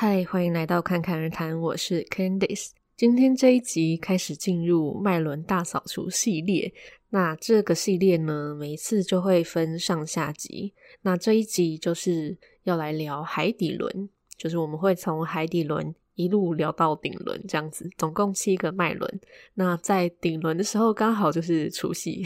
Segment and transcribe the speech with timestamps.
[0.00, 2.70] 嗨，欢迎来到侃侃而谈，我是 Candice。
[2.96, 6.72] 今天这一集开始进入脉轮大扫除系列。
[7.08, 10.72] 那这个系列呢，每一次就会分上下集。
[11.02, 19.20] 那这一集就是要来聊海底轮，就是我们会从海底轮一路聊到顶轮，这样子，总共七个脉轮。
[19.54, 22.24] 那在顶轮的时候，刚好就是除夕，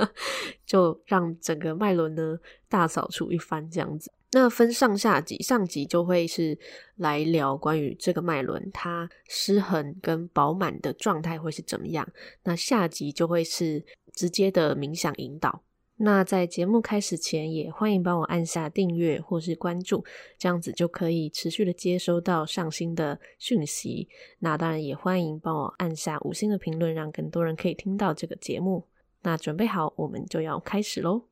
[0.64, 2.38] 就让整个脉轮呢
[2.70, 4.10] 大扫除一番，这样子。
[4.34, 6.58] 那分上下集，上集就会是
[6.96, 12.08] 来聊关于这个脉轮它失衡跟饱满的状态会是怎么样。
[12.44, 13.84] 那下集就会是
[14.14, 15.62] 直接的冥想引导。
[15.96, 20.02] 那在节目开始前，也欢迎帮我按下订阅或是关注，
[20.38, 24.08] 这样子就可以持续的接收到上新的讯息。
[24.38, 28.88] 那当然也欢迎帮我按下五星的评论，让更多人可以听到这个节目。
[29.20, 31.31] 那准备好，我们就要开始喽。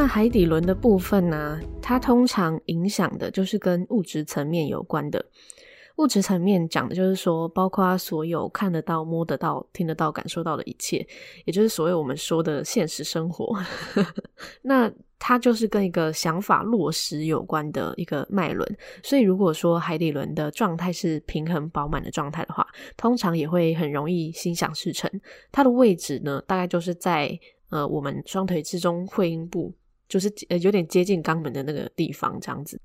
[0.00, 5.22] 那海底轮的部分呢、它通常影响的就是跟物质层面有关的。
[5.96, 11.04] 物质层面讲的就是说，包括所有看得到、摸得到、听得到、感受到的一切，
[11.46, 13.52] 也就是所谓我们说的现实生活。
[14.62, 18.78] 那它就是跟一个想法落实有关的一个脉轮。
[19.02, 22.64] 所以，如果说海底轮的状态是平衡饱满的状态的话，
[22.96, 25.10] 通常也会很容易心想事成。
[25.50, 27.36] 它的位置呢，大概就是在
[27.70, 29.74] 呃我们双腿之中会阴部。
[30.08, 32.80] 就是呃有点接近肛门的那个地方，这样子。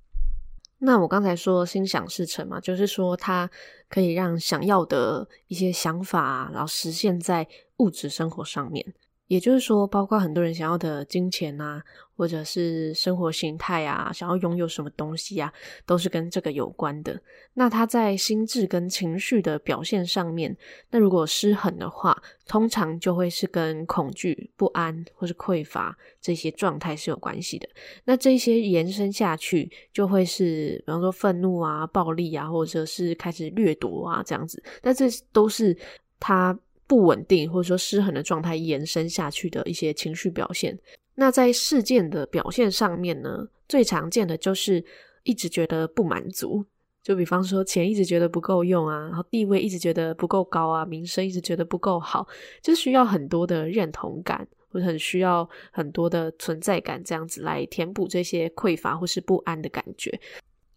[0.79, 3.49] 那我刚才说心想事成嘛，就是说它
[3.87, 8.93] 可以让想要的一些想法，然后实现在物质生活上面。
[9.27, 11.81] 也就是说，包括很多人想要的金钱啊，
[12.15, 15.51] 或者是生活形态啊，想要拥有什么东西啊，
[15.85, 17.19] 都是跟这个有关的。
[17.53, 20.55] 那他在心智跟情绪的表现上面，
[20.91, 27.67] 那如果失衡的话，通常就会是跟恐惧、不安或是匮乏这些状态是有关系的。
[28.03, 34.61] 那这些延伸下去，就会是比方说愤怒啊、暴力啊，或者是开始掠夺啊这样子。
[34.83, 35.75] 那这都是
[36.19, 36.55] 他。
[36.93, 40.77] 不稳定或者说失衡的状态延伸下去的一些情绪表现。
[41.15, 44.85] 那在事件的表现上面呢，最常见的就是
[45.23, 46.63] 一直觉得不满足，
[47.01, 52.27] 就比方说钱一直觉得不够用啊，然后地位一直觉得不够高啊，名声一直觉得不够好，
[52.61, 60.11] 就需要很多的认同感，或者很需要很多的存在感，这样子来填补这些匮乏或是不安的感觉。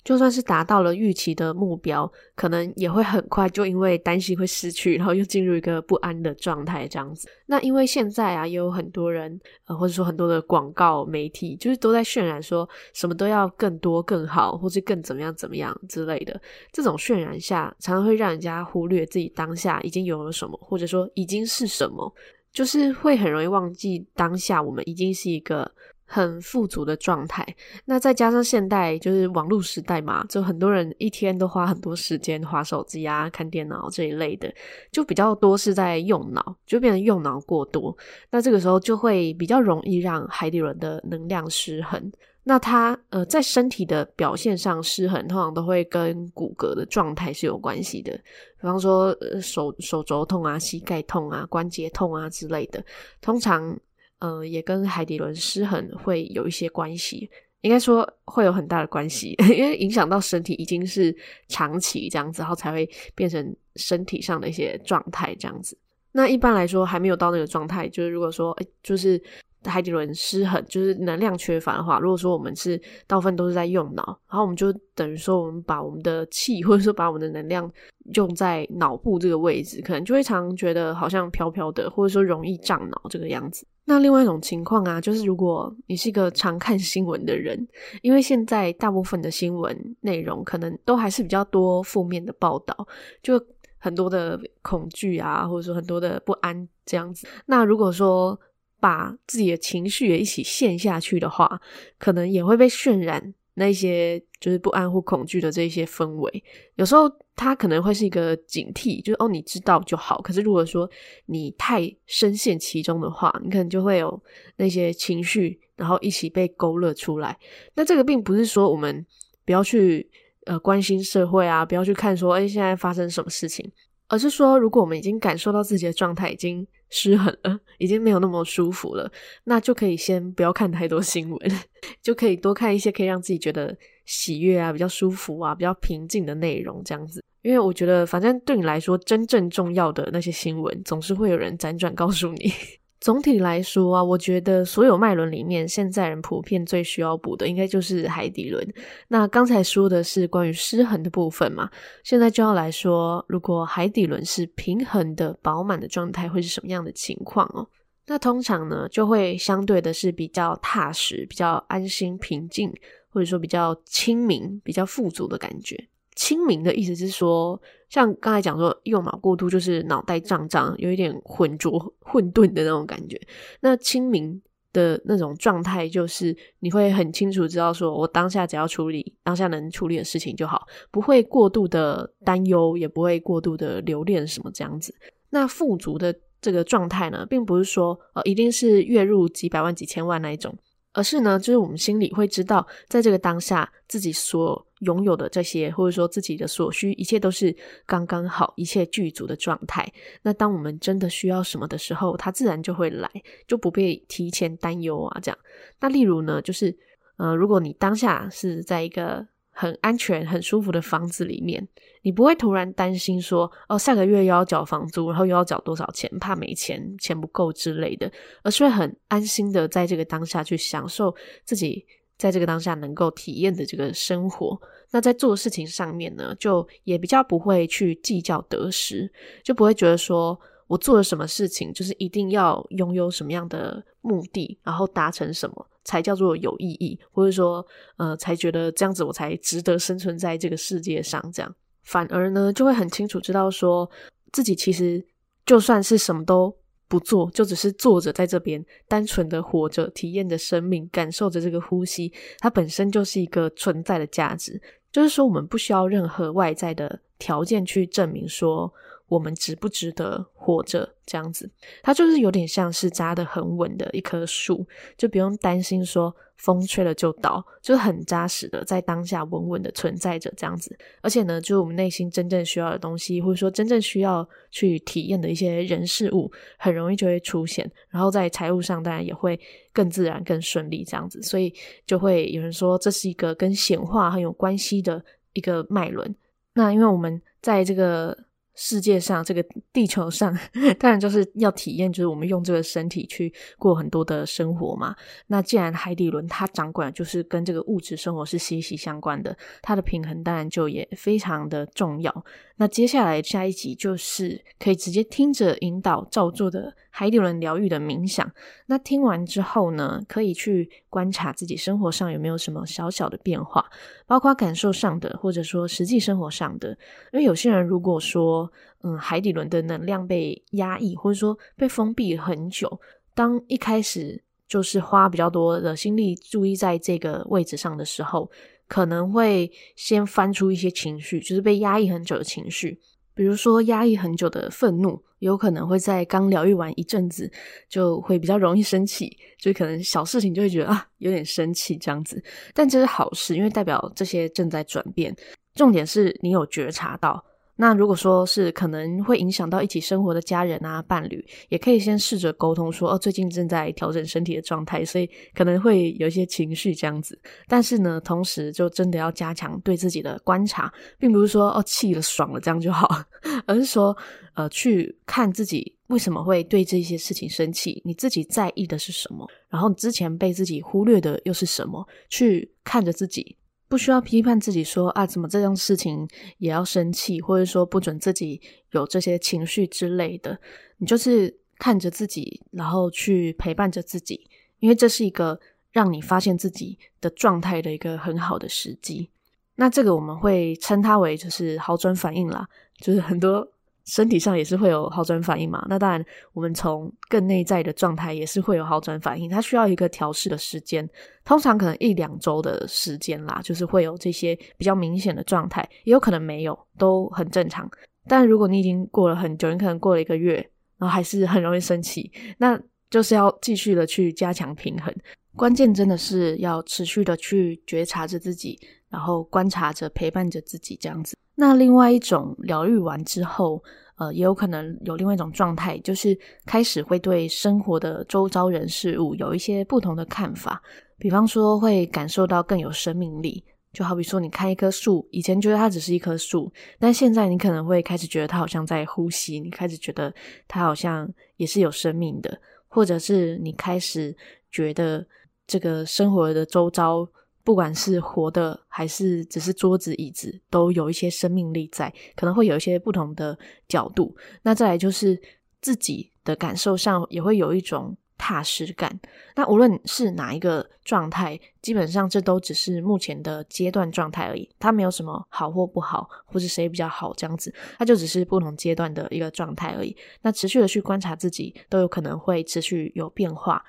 [0.07, 7.29] 就算是达到了预期的目标，可能也会很快就因为担心会失去，然后又进入一个不安的状态这样子。
[7.47, 9.37] 那因为现在啊，也有很多人，
[9.67, 16.41] 呃，或者说很多的广告媒体，就是都在渲染说什么都要更多、更好，或是更怎么样、怎么样之类的。
[16.71, 22.15] 这种渲染下，常常会让人家忽略自己当下已经有了什么，或者说已经是什么，
[22.53, 25.69] 就是会很容易忘记当下我们已经是一个。
[26.09, 27.45] 很富足的状态，
[27.85, 34.51] 那再加上现代就是网络时代嘛，就很多人一天都花很多时间滑手机啊、看电脑这一类的，
[34.93, 37.95] 就比较多是在用脑，就变成用脑过多。
[38.31, 42.11] 那这个时候就会比较容易让海底轮的能量失衡。
[42.45, 49.13] 那它呃在身体的表现上失衡，通常都会跟骨骼的状态是有关系的，比方说
[49.43, 52.81] 手手肘痛啊、膝盖痛啊、关节痛啊之类的，
[53.21, 53.77] 通常。
[54.19, 61.15] 呃，也跟海底轮失衡会有一些关系，应该说会有很大的关系， 因为影响到身体已经是
[61.49, 65.77] 长期这样子，然后才会变成身体上的一些状态这样子。
[66.13, 69.23] 那一般来说还没有到那个状态，就是如果说，就是。
[69.67, 77.71] 海底轮失衡就是能量缺乏的话，如果说我们是大部分都是在用脑，然后我们就等于说我们把我们的气或者说把我们的能量
[78.15, 83.67] 用在脑部这个位置，可能就会常觉得好像飘飘的，或者说容易胀脑这个样子。
[83.89, 87.57] 那另外一种情况啊，就是如果你是一个常看新闻的人，
[88.03, 92.75] 因为现在大部分的新闻内容可能都还是比较多负面的报道，
[93.23, 93.41] 就
[93.79, 97.29] 很多的恐惧啊，或者说很多的不安这样子。
[97.47, 98.37] 那如果说
[98.81, 101.61] 把自己的情绪也一起陷下去的话，
[101.99, 106.45] 可能也会被渲染那些就是不安或恐惧的这些氛围。
[106.75, 110.21] 有时候它可能会是一个警惕，就是哦，你知道就好。
[110.21, 110.89] 可是如果说
[111.27, 114.23] 你太深陷其中的话，你可能就会有
[114.57, 117.39] 那些情绪，然后一起被勾勒出来。
[117.75, 119.05] 那这个并不是说我们
[119.45, 120.09] 不要去
[120.45, 123.73] 呃关心社会啊，不要去看说诶现在发生什么事情，
[124.09, 126.67] 而是说如果我们已经感受到自己的状态已经。
[126.89, 129.11] 失衡了，已经没有那么舒服了，
[129.43, 131.39] 那就可以先不要看太多新闻，
[132.01, 137.21] 就可以多看一些可以让自己觉得喜悦啊、比较舒服啊、比较平静的内容，这样子。
[137.43, 142.53] 因为我觉得，反正对你来说，真正重要的那些新闻，总是会有人辗转告诉你。
[143.01, 148.67] 总体来说啊，我觉得所有脉轮里面，现在人普遍最需要补的，应该就是海底轮。
[149.09, 151.71] 那刚才说的是关于失衡的部分嘛，
[152.03, 157.69] 现在就要来说，如果海底轮是平衡的、饱满的状态，会是什么样的情况哦？
[158.07, 162.73] 那通常呢，就会相对的是比较踏实、比较安心、平静，
[163.09, 165.77] 或者说比较清明、比较富足的感觉。
[166.17, 173.21] 清明的意思是说，像刚才讲说右脑过度，就是脑袋胀胀，有一点浑浊、混沌的那种感觉。
[173.61, 174.41] 那清明
[174.73, 184.95] 的那种状态，就是你会很清楚知道，说我当下只要处理当下能处理的事情就好，不会过度的担忧，也不会过度的留恋什么这样子。
[185.31, 190.57] 那富足的这个状态呢，并不是说呃一定是月入几百万、几千万那一种。
[190.97, 197.55] 而是呢，就是我们心里会知道，在这个当下，自己所拥有的这些，或者说自己的所需，一切都是
[197.85, 199.87] 刚刚好，一切具足的状态。
[200.23, 203.11] 那当我们真的需要什么的时候，它自然就会来，
[203.47, 205.21] 就不必提前担忧啊。
[205.23, 205.39] 这样，
[205.79, 206.75] 那例如呢，就是
[207.19, 209.27] 呃，如果你当下是在一个
[209.59, 211.67] 很安全、很舒服的房子里面，
[212.03, 218.13] 你不会突然担心说，哦，下个月又要缴房租，然后又要缴多少钱，怕没钱、钱不够之类的，
[218.43, 221.15] 而是会很安心的在这个当下去享受
[221.47, 221.87] 自己
[222.19, 224.61] 在这个当下能够体验的这个生活。
[224.91, 229.11] 那在做事情上面呢，就也比较不会去计较得失，
[229.43, 235.67] 就不会觉得说我做了什么事情，就是一定要拥有什么样的目的，然后达成什么。
[235.87, 237.67] 才叫做有意义，或者说，
[237.97, 241.23] 呃，才觉得这样子我才值得生存在这个世界上。
[241.33, 241.55] 这样，
[241.85, 243.89] 反而呢，就会很清楚知道说，
[244.33, 245.03] 自己其实
[245.47, 246.55] 就算是什么都
[246.89, 254.61] 不做，就只是坐着在这边，单纯的活着，体验着生命，感受着这个呼吸，它本身就是一个存在的价值。
[254.93, 258.71] 就是说，我们不需要任何外在的条件去证明说。
[259.09, 260.95] 我们值不值得活着？
[261.07, 261.49] 这样子，
[261.85, 264.67] 它就是有点像是扎得很稳的一棵树，
[264.99, 270.77] 就不用担心说风吹了就倒，就很扎实的在当下稳稳的存在着这样子。
[271.01, 277.71] 而且呢，就是我们内心真正需要的东西，或者说真正需要去体验的一些人事物，很容易就会出现。
[277.89, 279.39] 然后在财务上当然也会
[279.73, 281.23] 更自然、更顺利这样子。
[281.23, 281.55] 所以
[281.87, 285.01] 就会有人说，这是一个跟显化很有关系的
[285.35, 286.13] 一个脉轮。
[286.55, 288.27] 那因为我们在这个。
[288.57, 290.37] 世界上这个地球上，
[290.81, 294.97] 当然就是要体验，就是我们用这个身体去过很多的生活嘛。
[295.29, 302.25] 那既然海底轮它掌管就是跟这个物质生活是息息相关的，它的平衡当然就也非常的重要。
[302.57, 308.27] 那接下来下一集就是可以直接听着引导照做的海底轮疗愈的冥想。
[308.65, 313.63] 那听完之后呢，可以去观察自己生活上有没有什么小小的变化，
[314.07, 316.71] 包括感受上的，或者说实际生活上的。
[317.13, 318.51] 因为有些人如果说，
[318.83, 322.81] 嗯，海底轮的能量被压抑，或者说被封闭很久，
[323.15, 328.31] 当一开始就是花比较多的心力注意在这个位置上的时候。
[328.69, 332.81] 可能会先翻出一些情绪，就是被压抑很久的情绪，
[333.17, 337.29] 比如说压抑很久的愤怒，有可能会在刚疗愈完一阵子，
[337.69, 342.23] 就会比较容易生气，就可能小事情就会觉得啊有点生气这样子。
[342.53, 345.17] 但这是好事，因为代表这些正在转变。
[345.55, 347.25] 重点是你有觉察到。
[347.59, 357.19] 那如果说是可能会影响到一起生活的家人啊、伴侣，也可以先试着沟通说，哦，最近正在调整身体的状态，所以可能会有一些情绪这样子。
[357.49, 362.89] 但是呢，同时就真的要加强对自己的观察，并不是说哦气了爽了这样就好，
[363.47, 363.97] 而是说
[364.35, 373.37] 呃去看自己为什么会对这些事情生气，你自己在意的是什么，然后之前被自己忽略的又是什么，去看着自己。
[373.69, 376.09] 不需要批判自己说啊，怎么这样事情
[376.39, 380.39] 也要生气，或者说不准自己有这些情绪之类的。
[380.79, 384.29] 你就是看着自己，然后去陪伴着自己，
[384.61, 385.41] 因为这是一个
[385.73, 389.11] 让你发现自己的状态的一个很好的时机。
[389.57, 393.53] 那这个我们会称它为就是好转反应啦，就是很多。
[393.87, 395.65] 身体上也是会有好转反应嘛？
[395.69, 399.31] 那当然，我们从更内在的状态也是会有好转反应。
[399.31, 400.89] 它需要一个调试的时间，
[401.25, 407.71] 通常可能一两周的时间啦，就是会有这些比较明显的状态，也有可能没有，都很正常。
[408.09, 410.35] 但如果你已经过了很久，你可能过了一个月，
[410.79, 414.93] 然后还是很容易生气，那就是要继续的去加强平衡。
[415.37, 421.17] 关键真的是要持续的去觉察着自己，然后观察着、陪伴着自己这样子。
[421.37, 423.63] 那另外一种疗愈完之后，
[423.97, 430.61] 呃，也有可能有另外一种状态，就是开始会对生活的周遭人事物有一些不同的看法。
[430.99, 433.45] 比方说，会感受到更有生命力。
[433.73, 440.11] 就好比说，你看一棵树，以前觉得它只是一棵树，但现在你可能会开始觉得它好像在呼吸，你开始觉得
[440.49, 442.41] 它好像也是有生命的。
[442.69, 444.15] 或者是你开始
[444.51, 445.07] 觉得
[445.47, 447.07] 这个生活的周遭，
[447.47, 454.15] 不管是活的还是只是桌子椅子，都有一些生命力在，可能会有一些不同的角度。
[454.43, 455.19] 那再来就是
[455.63, 457.97] 自己的感受上，也会有一种。
[458.19, 458.99] 踏实感。
[459.35, 464.49] 那无论是哪一个状态，基本上这都只是目前的阶段状态而已。
[464.59, 469.95] 它没有什么好或不好，或是谁比较好这样子，它就只是不同阶段的一个状态而已。
[470.23, 473.63] 那持续的去观察自己，都有可能会持续有变化。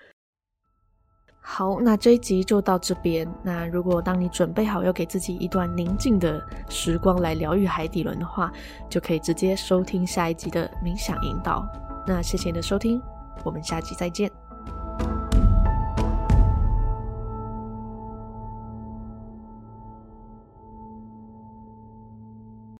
[1.49, 3.25] 好，那这一集就到这边。
[3.41, 8.51] 那如果当你准备好要给自己一段宁静的时光来疗愈海底轮的话，
[8.89, 11.65] 就可以直接收听下一集的冥想引导。
[12.05, 13.01] 那谢谢你的收听。
[13.45, 14.29] 我们下期再见。